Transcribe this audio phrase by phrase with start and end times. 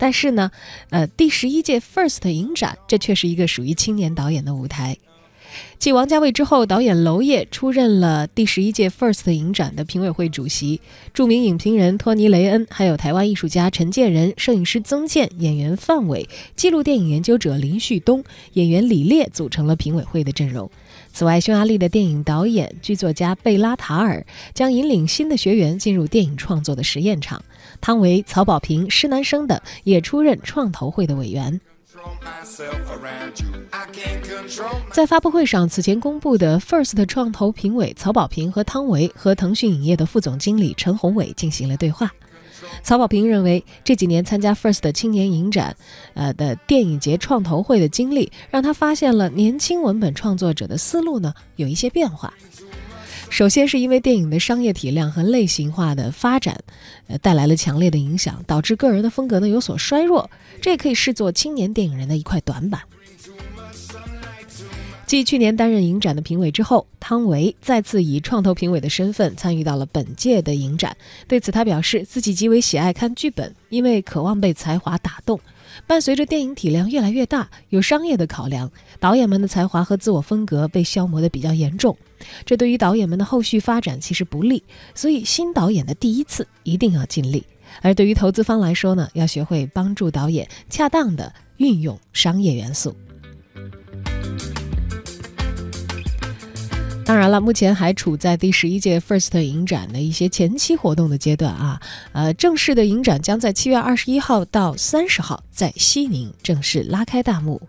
[0.00, 0.50] 但是呢，
[0.88, 4.96] 呃，第十一届 FIRST 影展，这却是一个属于青年导演的舞台。
[5.78, 10.80] 继王家卫之后，导演娄烨出任了第十一届 FIRST 影展的评委会主席。
[11.14, 18.22] 著名影评人托尼·雷恩，还有台湾艺术家陈建仁、摄影师曾健、演员范伟、纪录电影研究者林旭东、
[18.52, 20.70] 演员李烈组成了评委会的阵容。
[21.12, 27.42] 此外，匈牙利的电影导演、剧作家贝拉塔尔将引领新的学员进入电影创作的实验场。
[27.80, 31.60] 汤唯、曹保平、施南生等也出任创投会的委员。
[34.92, 42.12] 在发布会上，此前公布的 FIRST 创投评委曹保平和汤唯和腾讯影业的副总经理陈宏伟进行了对话。
[42.84, 45.76] 曹保平认为，这几年参加 FIRST 青年影展，
[46.14, 52.32] 呃的电影节创投会的经历，让他发现了年轻文本创作者的思路呢有一些变化。
[53.30, 56.58] 首先是因为电影的商业体量和类型化的发展，
[57.06, 60.28] 呃带来了强烈的影响，导致个人的风格呢有所衰弱，
[60.60, 62.82] 这也可以视作青年电影人的一块短板。
[65.06, 70.96] 继去年担任影展的评委之后，汤唯再次以创投评委的身份参与到了本届的影展。
[71.26, 75.40] 对此，他表示自己极为喜爱看剧本，因为渴望被才华打动。
[75.86, 81.96] 伴随着电影体量越来越大，有商业的考量，导演们的才华和自我风格被消磨得比较严重，
[82.44, 84.62] 这对于导演们的后续发展其实不利。
[84.94, 87.44] 所以，新导演的第一次一定要尽力。
[87.82, 92.94] 而对于投资方来说呢，要学会帮助导演恰当的运用商业元素。
[97.04, 101.80] 当然了，目前还处在第十一届 FIRST 影展的一些前期活动的阶段啊。
[102.12, 107.60] 呃，正式的影展将在七月二十一号到三十号在西宁正式拉开大幕。